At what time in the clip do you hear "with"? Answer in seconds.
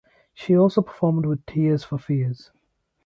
1.27-1.45